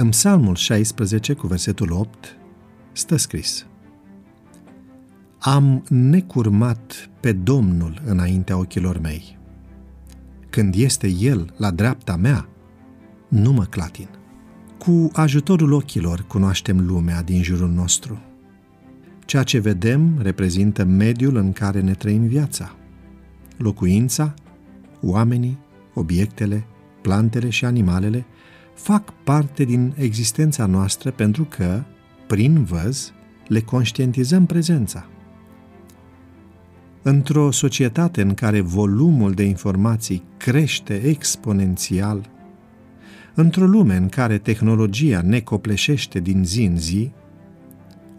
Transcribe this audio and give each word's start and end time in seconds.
În 0.00 0.08
Psalmul 0.08 0.54
16, 0.54 1.32
cu 1.32 1.46
versetul 1.46 1.92
8, 1.92 2.36
stă 2.92 3.16
scris 3.16 3.66
Am 5.38 5.84
necurmat 5.88 7.10
pe 7.20 7.32
Domnul 7.32 8.02
înaintea 8.04 8.56
ochilor 8.56 8.98
mei. 8.98 9.38
Când 10.50 10.74
este 10.74 11.08
El 11.08 11.54
la 11.56 11.70
dreapta 11.70 12.16
mea, 12.16 12.48
nu 13.28 13.52
mă 13.52 13.64
clatin. 13.64 14.08
Cu 14.78 15.10
ajutorul 15.12 15.72
ochilor 15.72 16.24
cunoaștem 16.28 16.86
lumea 16.86 17.22
din 17.22 17.42
jurul 17.42 17.70
nostru. 17.70 18.22
Ceea 19.24 19.42
ce 19.42 19.58
vedem 19.58 20.18
reprezintă 20.22 20.84
mediul 20.84 21.36
în 21.36 21.52
care 21.52 21.80
ne 21.80 21.92
trăim 21.92 22.26
viața. 22.26 22.76
Locuința, 23.56 24.34
oamenii, 25.02 25.58
obiectele, 25.94 26.66
plantele 27.02 27.50
și 27.50 27.64
animalele 27.64 28.26
fac 28.82 29.12
parte 29.24 29.64
din 29.64 29.94
existența 29.96 30.66
noastră 30.66 31.10
pentru 31.10 31.44
că, 31.44 31.82
prin 32.26 32.64
văz, 32.64 33.12
le 33.46 33.60
conștientizăm 33.60 34.46
prezența. 34.46 35.06
Într-o 37.02 37.50
societate 37.50 38.22
în 38.22 38.34
care 38.34 38.60
volumul 38.60 39.32
de 39.32 39.42
informații 39.42 40.22
crește 40.36 40.94
exponențial, 40.94 42.30
într-o 43.34 43.66
lume 43.66 43.96
în 43.96 44.08
care 44.08 44.38
tehnologia 44.38 45.22
ne 45.22 45.40
copleșește 45.40 46.20
din 46.20 46.44
zi 46.44 46.62
în 46.62 46.76
zi, 46.76 47.10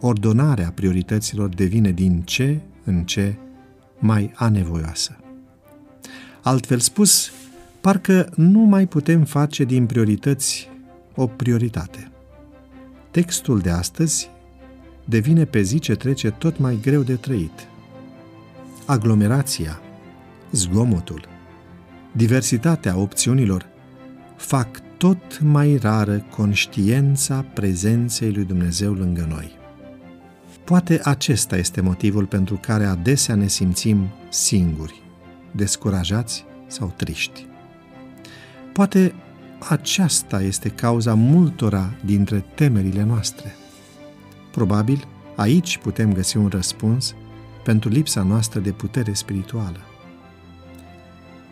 ordonarea 0.00 0.72
priorităților 0.74 1.48
devine 1.48 1.90
din 1.90 2.22
ce 2.24 2.60
în 2.84 3.04
ce 3.04 3.34
mai 3.98 4.32
anevoioasă. 4.34 5.16
Altfel 6.42 6.78
spus, 6.78 7.32
parcă 7.82 8.28
nu 8.36 8.58
mai 8.58 8.86
putem 8.86 9.24
face 9.24 9.64
din 9.64 9.86
priorități 9.86 10.70
o 11.14 11.26
prioritate. 11.26 12.10
Textul 13.10 13.58
de 13.58 13.70
astăzi 13.70 14.30
devine 15.04 15.44
pe 15.44 15.62
zi 15.62 15.78
ce 15.78 15.94
trece 15.94 16.30
tot 16.30 16.58
mai 16.58 16.78
greu 16.82 17.02
de 17.02 17.14
trăit. 17.14 17.68
Aglomerația, 18.86 19.80
zgomotul, 20.52 21.28
diversitatea 22.12 22.96
opțiunilor 22.96 23.66
fac 24.36 24.68
tot 24.96 25.40
mai 25.40 25.76
rară 25.76 26.26
conștiența 26.36 27.44
prezenței 27.54 28.32
lui 28.32 28.44
Dumnezeu 28.44 28.92
lângă 28.92 29.26
noi. 29.28 29.50
Poate 30.64 31.00
acesta 31.04 31.56
este 31.56 31.80
motivul 31.80 32.26
pentru 32.26 32.58
care 32.60 32.84
adesea 32.84 33.34
ne 33.34 33.46
simțim 33.46 34.08
singuri, 34.28 35.02
descurajați 35.52 36.44
sau 36.66 36.92
triști. 36.96 37.50
Poate 38.72 39.14
aceasta 39.68 40.42
este 40.42 40.68
cauza 40.68 41.14
multora 41.14 41.94
dintre 42.04 42.44
temerile 42.54 43.02
noastre. 43.02 43.54
Probabil 44.50 45.04
aici 45.36 45.78
putem 45.78 46.12
găsi 46.12 46.36
un 46.36 46.48
răspuns 46.48 47.14
pentru 47.64 47.88
lipsa 47.88 48.22
noastră 48.22 48.60
de 48.60 48.70
putere 48.72 49.12
spirituală. 49.12 49.78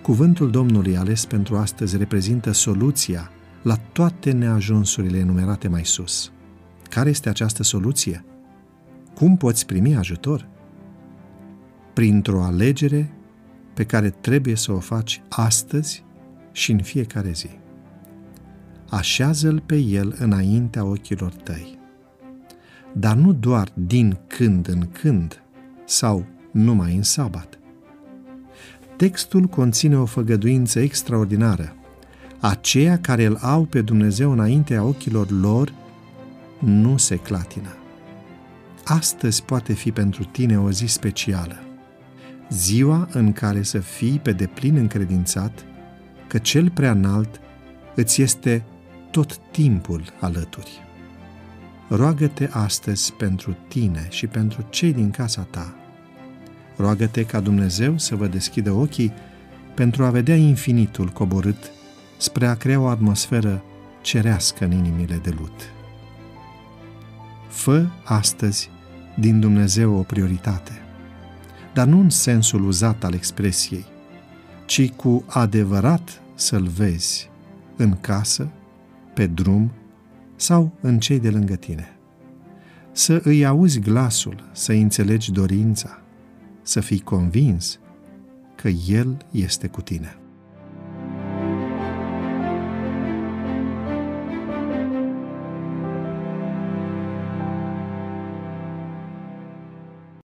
Cuvântul 0.03 0.51
Domnului 0.51 0.97
ales 0.97 1.25
pentru 1.25 1.57
astăzi 1.57 1.97
reprezintă 1.97 2.53
soluția 2.53 3.31
la 3.63 3.77
toate 3.93 4.33
neajunsurile 4.33 5.19
enumerate 5.19 5.69
mai 5.69 5.85
sus. 5.85 6.33
Care 6.89 7.11
este 7.11 7.29
această 7.29 7.63
soluție? 7.63 8.25
Cum 9.15 9.37
poți 9.37 9.67
primi 9.67 9.97
ajutor? 9.97 10.49
Printr-o 11.93 12.43
alegere 12.43 13.13
pe 13.75 13.85
care 13.85 14.11
trebuie 14.11 14.55
să 14.57 14.73
o 14.73 14.79
faci 14.79 15.23
astăzi 15.29 16.05
și 16.53 16.71
în 16.71 16.83
fiecare 16.83 17.31
zi. 17.33 17.49
Așează-l 18.89 19.63
pe 19.67 19.77
el 19.77 20.15
înaintea 20.19 20.85
ochilor 20.85 21.33
tăi. 21.33 21.79
Dar 22.93 23.17
nu 23.17 23.33
doar 23.33 23.69
din 23.75 24.19
când 24.27 24.69
în 24.69 24.89
când 24.93 25.43
sau 25.85 26.27
numai 26.53 26.95
în 26.95 27.03
sabat. 27.03 27.59
Textul 28.97 29.47
conține 29.47 29.99
o 29.99 30.05
făgăduință 30.05 30.81
extraordinară. 30.81 31.75
Aceia 32.41 32.99
care 32.99 33.25
îl 33.25 33.39
au 33.41 33.65
pe 33.65 33.81
Dumnezeu 33.81 34.33
înaintea 34.33 34.83
ochilor 34.83 35.31
lor 35.31 35.75
nu 36.59 36.97
se 36.97 37.17
clatină. 37.17 37.75
Astăzi 38.85 39.43
poate 39.43 39.73
fi 39.73 39.93
pentru 39.93 40.25
tine 40.25 40.59
o 40.59 40.71
zi 40.71 40.87
specială. 40.87 41.57
Ziua 42.51 43.09
în 43.13 43.33
care 43.33 43.63
să 43.63 43.79
fii 43.79 44.19
pe 44.19 44.33
deplin 44.33 44.77
încredințat 44.77 45.65
că 46.31 46.39
cel 46.39 46.71
prea 46.71 46.91
înalt 46.91 47.41
îți 47.95 48.23
este 48.23 48.65
tot 49.11 49.37
timpul 49.51 50.05
alături. 50.21 50.71
Roagă-te 51.89 52.49
astăzi 52.51 53.13
pentru 53.13 53.57
tine 53.69 54.07
și 54.11 54.27
pentru 54.27 54.67
cei 54.69 54.93
din 54.93 55.11
casa 55.11 55.47
ta. 55.51 55.75
Roagă-te 56.77 57.25
ca 57.25 57.41
Dumnezeu 57.41 57.99
să 57.99 58.17
vă 58.17 58.27
deschidă 58.27 58.71
ochii 58.73 59.13
pentru 59.75 60.05
a 60.05 60.11
vedea 60.11 60.37
infinitul 60.37 61.09
coborât 61.09 61.71
spre 62.17 62.47
a 62.47 62.55
crea 62.55 62.81
o 62.81 62.87
atmosferă 62.87 63.63
cerească 64.01 64.65
în 64.65 64.73
inimile 64.73 65.21
de 65.23 65.35
lut. 65.39 65.73
Fă 67.49 67.87
astăzi 68.05 68.71
din 69.19 69.41
Dumnezeu 69.41 69.95
o 69.95 70.03
prioritate, 70.03 70.83
dar 71.75 71.87
nu 71.87 72.01
în 72.01 72.11
sensul 72.11 72.67
uzat 72.67 73.05
al 73.05 73.15
expresiei, 73.15 73.85
ci 74.71 74.91
cu 74.91 75.25
adevărat 75.27 76.23
să-L 76.35 76.67
vezi 76.67 77.31
în 77.77 78.01
casă, 78.01 78.49
pe 79.15 79.27
drum 79.27 79.71
sau 80.37 80.73
în 80.81 80.99
cei 80.99 81.19
de 81.19 81.31
lângă 81.31 81.55
tine. 81.55 81.99
Să 82.93 83.21
îi 83.25 83.47
auzi 83.47 83.81
glasul, 83.81 84.51
să 84.53 84.73
înțelegi 84.73 85.33
dorința, 85.33 86.03
să 86.63 86.81
fii 86.81 87.01
convins 87.01 87.79
că 88.55 88.69
El 88.69 89.17
este 89.31 89.67
cu 89.67 89.81
tine. 89.81 90.20